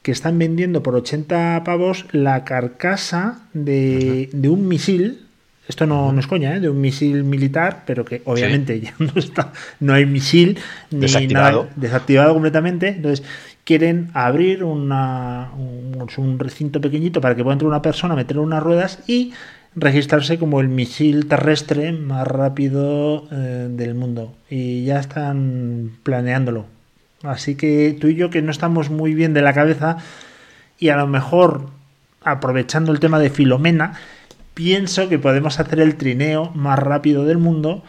[0.00, 5.26] que están vendiendo por 80 pavos la carcasa de, de un misil.
[5.68, 6.60] Esto no, no es coña, ¿eh?
[6.60, 10.58] de un misil militar, pero que obviamente ya no está, no hay misil
[10.90, 11.64] ni Desactivado.
[11.64, 12.88] nada desactivado completamente.
[12.88, 13.24] Entonces
[13.64, 18.62] quieren abrir una, un, un recinto pequeñito para que pueda entrar una persona, meter unas
[18.62, 19.32] ruedas y
[19.74, 24.34] registrarse como el misil terrestre más rápido eh, del mundo.
[24.50, 26.66] Y ya están planeándolo.
[27.22, 29.98] Así que tú y yo que no estamos muy bien de la cabeza
[30.78, 31.68] y a lo mejor
[32.24, 33.94] aprovechando el tema de Filomena,
[34.54, 37.82] pienso que podemos hacer el trineo más rápido del mundo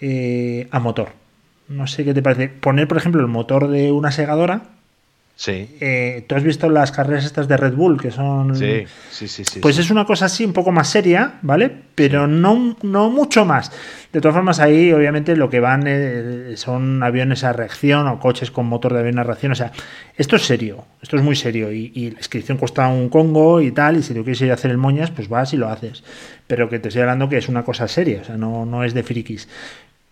[0.00, 1.12] eh, a motor.
[1.68, 2.48] No sé qué te parece.
[2.48, 4.73] Poner, por ejemplo, el motor de una segadora
[5.36, 5.76] Sí.
[5.80, 8.54] Eh, Tú has visto las carreras estas de Red Bull, que son...
[8.54, 9.44] Sí, sí, sí.
[9.44, 9.82] sí pues sí.
[9.82, 11.72] es una cosa así un poco más seria, ¿vale?
[11.96, 13.72] Pero no, no mucho más.
[14.12, 18.52] De todas formas, ahí obviamente lo que van eh, son aviones a reacción o coches
[18.52, 19.50] con motor de avión a reacción.
[19.50, 19.72] O sea,
[20.16, 21.72] esto es serio, esto es muy serio.
[21.72, 24.54] Y, y la inscripción cuesta un congo y tal, y si tú quieres ir a
[24.54, 26.04] hacer el moñas, pues vas y lo haces.
[26.46, 28.94] Pero que te estoy hablando que es una cosa seria, o sea, no, no es
[28.94, 29.48] de frikis.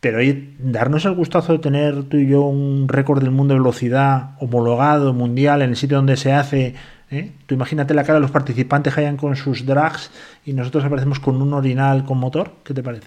[0.03, 3.61] Pero oye, darnos el gustazo de tener tú y yo un récord del mundo de
[3.61, 6.75] velocidad homologado mundial en el sitio donde se hace.
[7.13, 7.31] ¿eh?
[7.47, 10.11] Tú imagínate la cara de los participantes que hayan con sus drags
[10.45, 12.51] y nosotros aparecemos con un orinal con motor.
[12.65, 13.07] ¿Qué te parece?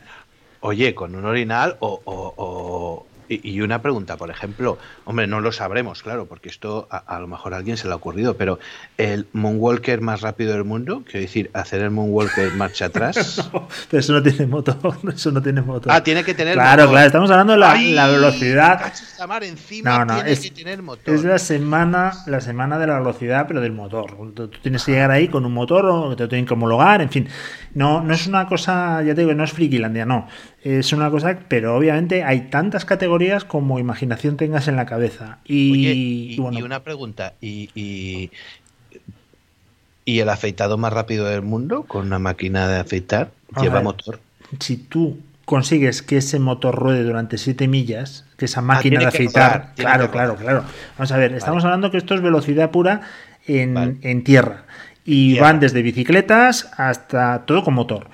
[0.62, 3.06] Oye, con un orinal o.
[3.28, 7.20] Y, y, una pregunta, por ejemplo, hombre, no lo sabremos, claro, porque esto a, a,
[7.20, 8.60] lo mejor a alguien se le ha ocurrido, pero
[8.98, 13.50] el moonwalker más rápido del mundo, quiero decir, hacer el moonwalker marcha atrás.
[13.54, 14.78] no, pero eso no tiene motor,
[15.14, 15.92] eso no tiene motor.
[15.92, 16.92] Ah, tiene que tener Claro, motor.
[16.94, 18.94] claro, estamos hablando de la, Ay, la velocidad.
[19.28, 21.14] Mar encima No, no, tiene es, que tener motor.
[21.14, 24.16] es la semana, la semana de la velocidad, pero del motor.
[24.36, 27.02] Tú, tú tienes que llegar ahí con un motor o te lo tienen que homologar,
[27.02, 27.28] en fin.
[27.76, 30.28] No, no es una cosa, ya te digo, no es frikilandia, no.
[30.64, 35.40] Es una cosa, pero obviamente hay tantas categorías como imaginación tengas en la cabeza.
[35.46, 37.70] Y, Oye, y, y bueno, y una pregunta, ¿y,
[40.06, 44.20] y, el afeitado más rápido del mundo con una máquina de afeitar lleva motor?
[44.60, 48.98] si tú consigues que ese motor ruede durante 7 millas, que esa máquina Ah, tiene
[49.00, 50.44] de afeitar, rodar, claro, claro, rodar.
[50.44, 50.64] claro.
[50.98, 53.02] Vamos a ver, estamos hablando que esto es velocidad pura
[53.48, 53.98] en, Vale.
[54.02, 54.65] en tierra.
[55.06, 58.08] Y van desde bicicletas hasta todo con motor.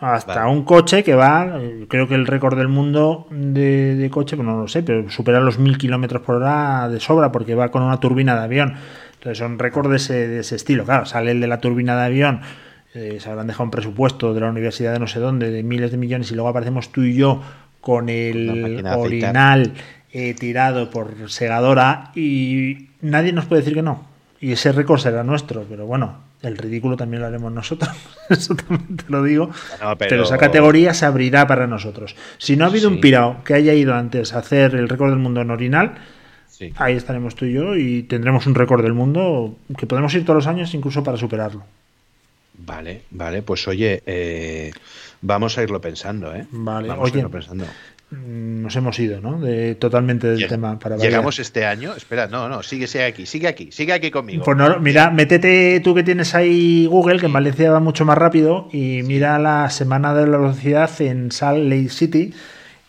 [0.00, 0.52] Hasta Vale.
[0.52, 4.46] un coche que va, eh, creo que el récord del mundo de, de coche, pues
[4.46, 7.82] no lo sé, pero supera los 1000 kilómetros por hora de sobra porque va con
[7.82, 8.74] una turbina de avión.
[9.14, 10.84] Entonces son récords de ese, de ese estilo.
[10.84, 12.40] Claro, sale el de la turbina de avión,
[12.94, 15.90] eh, se habrán dejado un presupuesto de la universidad de no sé dónde, de miles
[15.90, 17.42] de millones, y luego aparecemos tú y yo
[17.80, 19.72] con el orinal
[20.12, 24.06] eh, tirado por segadora y nadie nos puede decir que no.
[24.40, 27.90] Y ese récord será nuestro, pero bueno, el ridículo también lo haremos nosotros.
[28.30, 29.50] Eso también te lo digo.
[29.80, 29.98] Pero...
[29.98, 32.14] pero- esa categoría se abrirá para nosotros.
[32.38, 32.94] Si no ha habido Sí.
[32.94, 35.94] un pirao que haya ido antes a hacer el récord del mundo en orinal,
[36.48, 36.72] Sí.
[36.76, 40.36] ahí estaremos tú y yo y tendremos un récord del mundo que podemos ir todos
[40.38, 41.62] los años incluso para superarlo.
[42.60, 44.72] Vale, vale, pues oye, eh,
[45.22, 46.46] vamos a irlo pensando, ¿eh?
[46.50, 47.64] Vale, vamos a oye, irlo pensando.
[48.10, 49.38] Mm, Nos hemos ido, ¿no?
[49.40, 50.78] De, totalmente del Llega- tema.
[50.78, 51.10] Para variar.
[51.10, 54.44] Llegamos este año, espera, no, no, sigue, sigue aquí, sigue aquí, sigue aquí conmigo.
[54.44, 58.16] Pues no, mira, métete tú que tienes ahí Google, que en Valencia va mucho más
[58.16, 62.32] rápido, y mira la semana de la velocidad en Salt Lake City,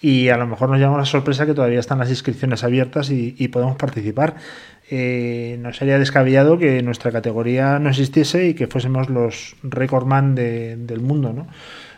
[0.02, 3.36] y a lo mejor nos llevamos la sorpresa que todavía están las inscripciones abiertas y,
[3.38, 4.36] y podemos participar.
[4.90, 10.78] Eh, no sería descabellado que nuestra categoría no existiese y que fuésemos los recordman de-
[10.78, 11.48] del mundo, ¿no?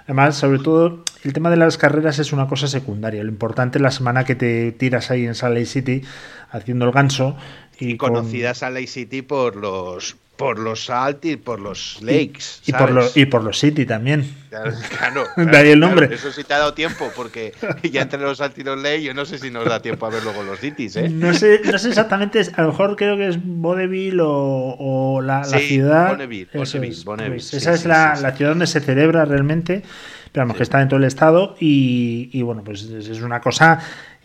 [0.04, 3.24] Además, sobre todo, el tema de las carreras es una cosa secundaria.
[3.24, 6.02] Lo importante es la semana que te tiras ahí en Salt Lake City
[6.50, 7.38] haciendo el ganso.
[7.80, 12.64] Y con- Conocidas a Lake City por los por los Salt y por los Lakes.
[12.66, 14.28] Y, por los, y por los City también.
[14.50, 16.16] Claro, claro, De claro, ahí el claro, nombre.
[16.16, 19.14] eso sí te ha dado tiempo, porque ya entre los Salt y los Lakes, yo
[19.14, 21.10] no sé si nos da tiempo a ver luego los Cities, ¿eh?
[21.10, 25.44] No sé, no sé exactamente, a lo mejor creo que es Vodeville o, o la,
[25.44, 26.10] ciudad.
[26.10, 29.26] Bonneville, Bonneville, es, Bonneville, pues sí, esa es sí, la, la ciudad donde se celebra
[29.26, 29.84] realmente,
[30.32, 33.42] pero vamos, que está en todo el estado y, y bueno, pues es es una
[33.42, 33.80] cosa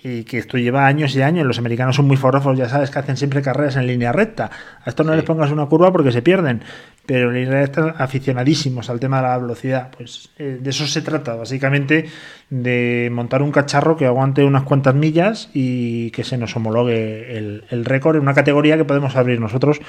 [0.08, 1.44] y que esto lleva años y años.
[1.46, 4.50] Los americanos son muy forofos, ya sabes que hacen siempre carreras en línea recta.
[4.84, 5.16] A esto no Sí.
[5.16, 6.62] les pongas una curva porque se pierden,
[7.06, 9.90] pero en línea recta aficionadísimos al tema de la velocidad.
[9.96, 12.06] Pues eh, de eso se trata, básicamente,
[12.50, 17.64] de montar un cacharro que aguante unas cuantas millas y que se nos homologue el,
[17.70, 19.80] el récord en una categoría que podemos abrir nosotros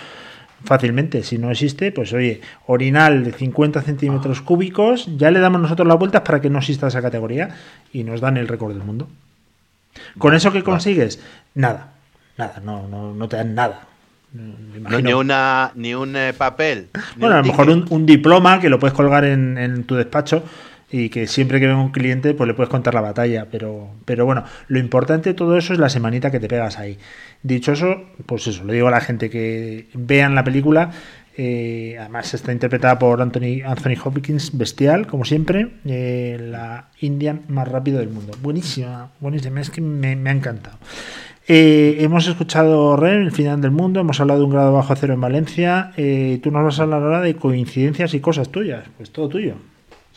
[0.63, 1.21] fácilmente.
[1.21, 5.99] Si no existe, pues oye, orinal de 50 centímetros cúbicos, ya le damos nosotros las
[5.99, 7.49] vueltas para que no exista esa categoría
[7.93, 9.07] y nos dan el récord del mundo.
[10.17, 11.19] ¿Con eso qué consigues?
[11.55, 11.93] Nada,
[12.37, 13.87] nada, no, no, no te dan nada.
[14.33, 16.89] No, ni, una, ni un eh, papel.
[17.15, 19.95] ni bueno, a lo mejor un, un diploma que lo puedes colgar en, en tu
[19.95, 20.43] despacho
[20.89, 23.47] y que siempre que venga un cliente pues le puedes contar la batalla.
[23.51, 26.97] Pero, pero bueno, lo importante de todo eso es la semanita que te pegas ahí.
[27.43, 30.91] Dicho eso, pues eso, le digo a la gente que vean la película.
[31.37, 35.69] Eh, además está interpretada por Anthony, Anthony Hopkins, bestial, como siempre.
[35.85, 38.33] eh, la Indian más rápido del mundo.
[38.41, 39.61] Buenísima, buenísima.
[39.61, 40.77] Es que me, ha encantado.
[41.47, 45.13] Eh, hemos escuchado Ren, el final del mundo, hemos hablado de un grado bajo cero
[45.13, 45.93] en Valencia.
[46.41, 48.85] tú nos vas a hablar ahora de coincidencias y cosas tuyas.
[48.97, 49.55] Pues todo tuyo.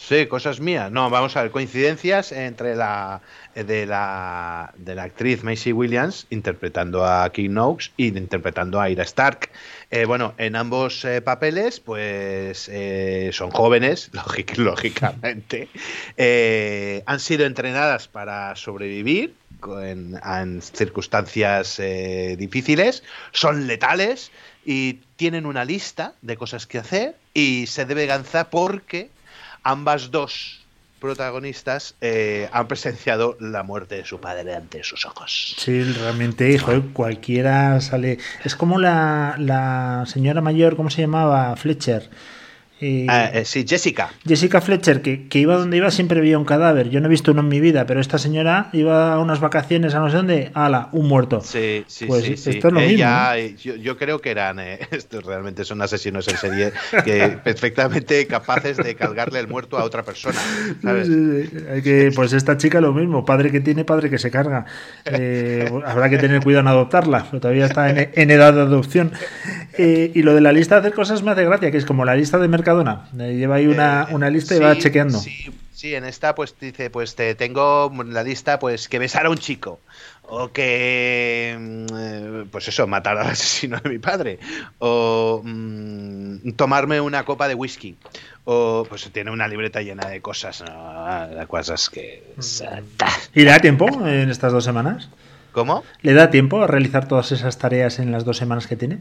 [0.02, 0.90] Sí, cosas mías.
[0.90, 3.20] No, vamos a ver, coincidencias entre la
[3.54, 9.02] de la, de la actriz Macy Williams interpretando a King Noakes y interpretando a Ira
[9.04, 9.50] Stark.
[9.90, 15.70] Eh, bueno, en ambos eh, papeles, pues eh, son jóvenes, lógic- lógicamente.
[16.16, 19.36] Eh, han sido entrenadas para sobrevivir
[19.82, 24.32] en, circunstancias eh, difíciles, son letales
[24.64, 29.19] y tienen una lista de cosas que hacer y se debe ganzar porque
[29.62, 30.60] ambas dos
[31.00, 35.54] protagonistas eh, han presenciado la muerte de su padre ante sus ojos.
[35.56, 38.18] Sí, realmente, hijo, cualquiera sale.
[38.44, 41.56] Es como la, la señora mayor, ¿cómo se llamaba?
[41.56, 42.10] Fletcher
[43.08, 44.10] Ah, eh, sí, Jessica.
[44.26, 46.88] Jessica Fletcher, que, iba donde iba siempre veía un cadáver.
[46.88, 49.94] Yo no he visto uno en mi vida, pero esta señora iba a unas vacaciones
[49.94, 51.42] a no sé dónde, ala, un muerto.
[51.42, 52.50] Sí, sí, pues sí.
[52.50, 53.74] Esto es lo Ella, mismo.
[53.76, 56.72] Yo, creo que eran, eh, estos realmente son asesinos en serie
[57.04, 60.38] que perfectamente capaces de cargarle el muerto a otra persona.
[60.82, 64.64] Hay que, pues esta chica lo mismo, padre que tiene, padre que se carga.
[65.04, 69.12] Eh, habrá que tener cuidado en adoptarla, todavía está en, edad de adopción.
[69.76, 72.14] y lo de la lista de hacer cosas me hace gracia, que es como la
[72.14, 72.69] lista de mercado
[73.12, 75.18] Lleva ahí una, eh, una lista y va chequeando.
[75.18, 79.30] Sí, sí, en esta pues dice, pues te tengo la lista pues que besar a
[79.30, 79.80] un chico.
[80.32, 84.38] O que, mm, pues eso, matar al asesino de mi padre.
[84.78, 87.96] O mm, tomarme una copa de whisky.
[88.44, 91.46] O pues tiene una libreta llena de cosas, ¿no?
[91.48, 92.22] cosas que...
[93.34, 95.08] ¿Y le da tiempo en estas dos semanas?
[95.52, 95.84] ¿Cómo?
[96.02, 98.98] ¿Le da tiempo a realizar todas esas tareas en las dos semanas que tiene?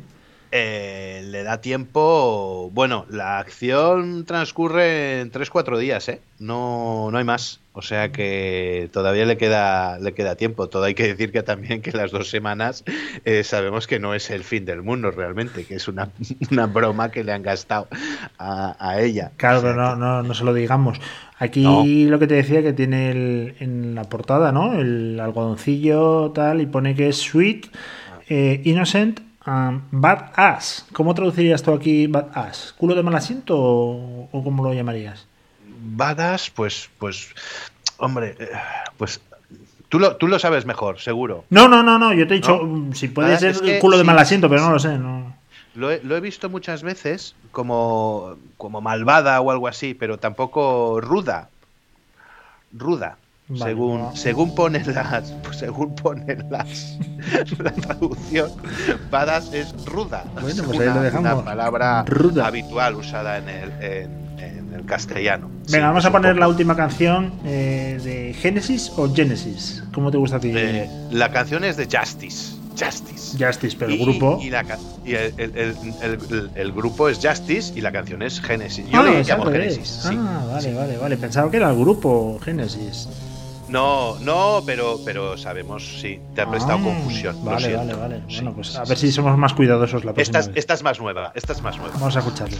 [0.51, 2.69] Eh, le da tiempo.
[2.73, 6.21] Bueno, la acción transcurre en 3-4 días, ¿eh?
[6.39, 7.61] No, no hay más.
[7.73, 10.67] O sea que todavía le queda, le queda tiempo.
[10.67, 12.83] Todo hay que decir que también que las dos semanas
[13.23, 16.09] eh, sabemos que no es el fin del mundo realmente, que es una,
[16.73, 17.87] broma que le han gastado
[18.37, 19.31] a, ella.
[19.37, 20.99] Claro, pero no, no, no se lo digamos.
[21.37, 24.73] Aquí lo que te decía que tiene el, en la portada, ¿no?
[24.73, 27.67] El algodoncillo tal y pone que es sweet,
[28.27, 30.85] eh, innocent bad ass.
[30.93, 32.73] ¿Cómo traducirías tú aquí bad ass?
[32.77, 35.27] ¿Culo de mal asiento o, cómo lo llamarías?
[35.81, 37.29] Bad ass, pues, pues,
[37.97, 38.49] hombre, eh,
[38.97, 39.21] pues
[39.87, 41.45] Tú lo, tú lo, sabes mejor, seguro.
[41.49, 42.13] No, no, no, no.
[42.13, 44.71] Yo te he dicho, mm, si puede ah, ser culo de mal asiento, pero no
[44.71, 44.99] lo sé.
[44.99, 45.35] No.
[45.73, 51.01] Lo, he, lo, he, visto muchas veces como, como malvada o algo así, pero tampoco
[51.01, 51.49] ruda.
[52.71, 53.17] Ruda
[53.55, 56.97] según, según ponen las, según ponen las,
[57.59, 58.51] la traducción,
[59.53, 60.23] es ruda.
[60.39, 61.33] Bueno, pues ahí lo dejamos.
[61.33, 62.47] Una palabra ruda.
[62.47, 65.49] habitual usada en el, en, el castellano.
[65.69, 69.83] Venga, vamos a poner la última canción eh, de Genesis o Genesis.
[69.93, 70.51] ¿Cómo te gusta a ti?
[70.55, 72.55] Eh, la canción es de Justice.
[72.79, 73.37] Justice.
[73.43, 74.39] Justice, pero el grupo.
[74.41, 74.51] Y,
[75.13, 78.85] el, grupo es Justice y la canción es Genesis.
[78.89, 80.03] Yo ah, le llamo Genesis.
[80.05, 81.17] Ah, vale, vale, vale.
[81.17, 83.09] Pensaba que era el grupo Genesis.
[83.69, 87.43] No, no, pero, pero sabemos, sí, te ha prestado ah, confusión.
[87.45, 88.21] Vale, vale, vale.
[88.27, 91.31] bueno, pues a ver si somos más cuidadosos la próxima esta, Esta es más nueva,
[91.35, 91.93] esta es más nueva.
[91.93, 92.57] Vamos a escucharla.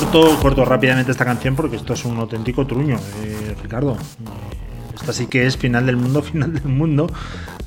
[0.00, 3.92] Corto, corto rápidamente esta canción porque esto es un auténtico truño, eh, Ricardo.
[3.92, 7.10] Eh, esta sí que es final del mundo, final del mundo,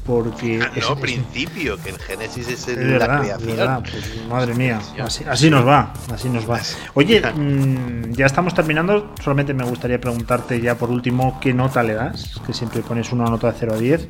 [0.05, 3.83] porque ah, no, principio, que el Génesis es, el, la creación.
[3.83, 4.79] Pues, madre mía,
[5.27, 6.59] así, nos va, así nos va.
[6.95, 9.13] Oye, mm, ya estamos terminando.
[9.21, 13.25] Solamente me gustaría preguntarte ya por último qué nota le das, que siempre pones una
[13.25, 14.09] nota de 0 a 10.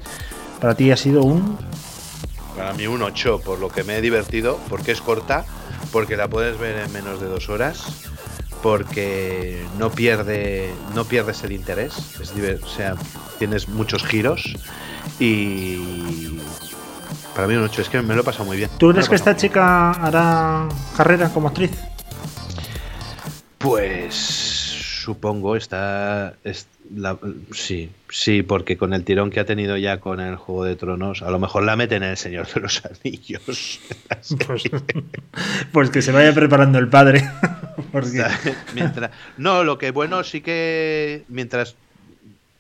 [0.60, 1.58] Para ti ha sido un
[2.56, 5.44] para mí un 8, por lo que me he divertido, porque es corta
[5.92, 7.86] porque la puedes ver en menos de dos horas,
[8.64, 12.34] porque no pierde, no pierdes el interés, es
[12.64, 12.96] o sea,
[13.38, 14.56] tienes muchos giros
[15.20, 16.40] y
[17.36, 18.70] para mí un 8, es que me lo he pasado muy bien.
[18.78, 21.72] ¿Tú crees que esta chica hará carrera como actriz?
[23.58, 24.16] Pues
[25.04, 26.36] supongo, está,
[27.52, 31.22] sí, sí, porque con el tirón que ha tenido ya con el Juego de Tronos,
[31.22, 33.80] a lo mejor la meten en el Señor de los Anillos.
[34.48, 34.64] Pues,
[35.72, 37.30] pues, que se vaya preparando el padre.
[38.74, 41.76] mientras, no, lo que bueno sí que mientras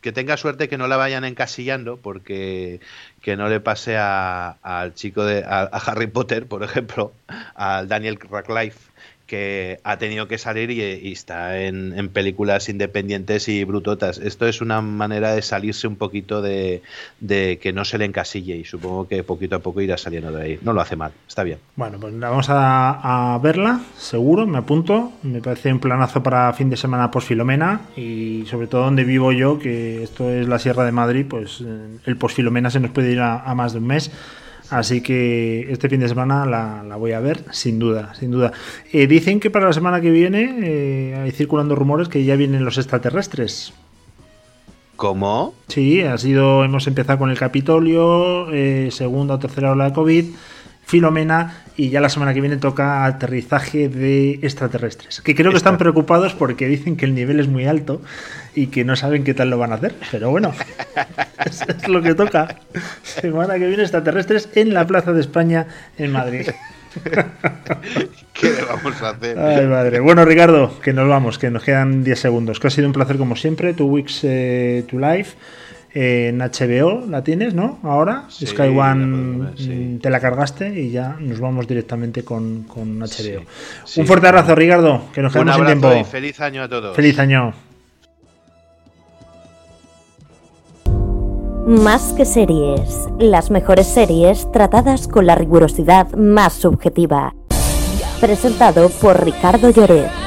[0.01, 2.81] que tenga suerte que no la vayan encasillando porque
[3.21, 7.13] que no le pase al chico de a, Harry Potter, por ejemplo,
[7.55, 8.92] al Daniel Radcliffe
[9.26, 14.17] que ha tenido que salir y, está en, películas independientes y brutotas.
[14.17, 16.82] Esto es una manera de salirse un poquito de,
[17.28, 20.59] que no se le encasille y supongo que poquito a poco irá saliendo de ahí.
[20.61, 21.59] No lo hace mal, está bien.
[21.76, 25.13] Bueno, pues vamos a, verla, seguro, me apunto.
[25.24, 29.32] Me parece un planazo para fin de semana post Filomena y sobre todo donde vivo
[29.32, 32.91] yo, que esto es la Sierra de Madrid, pues eh, el post Filomena se nos
[32.91, 34.11] puede ir a más de un mes.
[34.74, 38.51] Así que este fin de semana la, voy a ver, sin duda, sin duda.
[38.91, 42.65] Eh, dicen que para la semana que viene eh, hay circulando rumores que ya vienen
[42.65, 43.74] los extraterrestres.
[44.95, 45.53] ¿Cómo?
[45.67, 50.26] Sí, ha sido, hemos empezado con el Capitolio, eh, segunda o tercera ola de COVID,
[50.86, 55.21] Filomena y ya la semana que viene toca aterrizaje de extraterrestres.
[55.21, 58.01] Que creo que están preocupados porque dicen que el nivel es muy alto
[58.53, 59.95] y que no saben qué tal lo van a hacer.
[60.11, 60.53] Pero bueno,
[61.45, 62.59] es lo que toca.
[63.01, 65.67] Semana que viene extraterrestres en la Plaza de España
[65.97, 66.47] en Madrid.
[68.34, 69.39] ¿Qué le vamos a hacer?
[69.39, 69.99] Ay, madre.
[69.99, 72.59] Bueno, Ricardo, que nos vamos, que nos quedan 10 segundos.
[72.59, 73.73] Que ha sido un placer como siempre.
[73.73, 75.36] Tu Weeks eh, to Life
[75.93, 77.79] en HBO la tienes, ¿no?
[77.83, 83.43] Ahora, Sky One mm, te la cargaste y ya nos vamos directamente con, HBO.
[83.97, 85.93] Un fuerte abrazo, Ricardo, que nos quedamos sin tiempo.
[85.95, 86.95] Y feliz año a todos.
[86.95, 87.53] Feliz año.
[91.65, 97.33] Más que series, las mejores series tratadas con la rigurosidad más subjetiva.
[98.19, 100.22] Presentado por Ricardo Lloret.